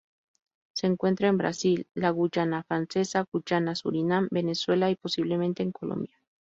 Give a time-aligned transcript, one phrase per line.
[0.73, 6.17] Se encuentra en Brasil, la Guayana Francesa, Guyana, Surinam, Venezuela y, posiblemente, en Colombia.